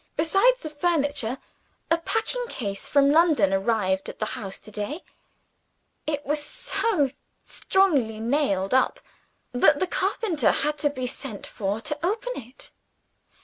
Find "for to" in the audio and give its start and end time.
11.45-12.03